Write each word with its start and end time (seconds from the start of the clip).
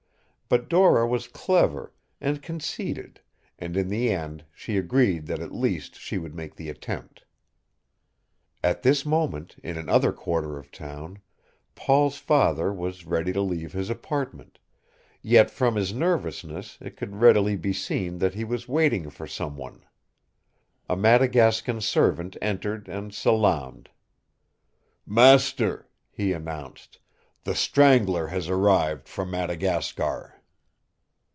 But 0.53 0.67
Dora 0.67 1.07
was 1.07 1.29
clever 1.29 1.93
and 2.19 2.41
conceited 2.41 3.21
and 3.57 3.77
in 3.77 3.87
the 3.87 4.11
end 4.11 4.43
she 4.53 4.75
agreed 4.75 5.25
that 5.27 5.39
at 5.39 5.53
least 5.53 5.95
she 5.97 6.17
would 6.17 6.35
make 6.35 6.55
the 6.57 6.67
attempt. 6.67 7.23
At 8.61 8.83
this 8.83 9.05
moment 9.05 9.55
in 9.63 9.77
another 9.77 10.11
quarter 10.11 10.57
of 10.57 10.69
town 10.69 11.19
Paul's 11.73 12.17
father 12.17 12.73
was 12.73 13.05
ready 13.05 13.31
to 13.31 13.39
leave 13.39 13.71
his 13.71 13.89
apartment, 13.89 14.59
yet 15.21 15.49
from 15.49 15.77
his 15.77 15.93
nervousness 15.93 16.77
it 16.81 16.97
could 16.97 17.15
readily 17.21 17.55
be 17.55 17.71
seen 17.71 18.17
that 18.17 18.33
he 18.33 18.43
was 18.43 18.67
waiting 18.67 19.09
for 19.09 19.25
some 19.27 19.55
one. 19.55 19.85
A 20.89 20.97
Madagascan 20.97 21.79
servant 21.79 22.35
entered 22.41 22.89
and 22.89 23.13
salaamed. 23.13 23.87
"Master," 25.05 25.87
he 26.11 26.33
announced, 26.33 26.99
"the 27.45 27.55
Strangler 27.55 28.27
has 28.27 28.49
arrived 28.49 29.07
from 29.07 29.31
Madagascar." 29.31 30.35